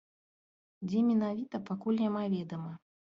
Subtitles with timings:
[0.87, 2.73] Дзе менавіта, пакуль няма ведама.